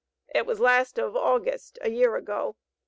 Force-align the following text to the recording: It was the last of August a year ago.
It 0.33 0.47
was 0.47 0.57
the 0.57 0.63
last 0.63 0.97
of 0.97 1.15
August 1.15 1.77
a 1.83 1.91
year 1.91 2.15
ago. 2.15 2.55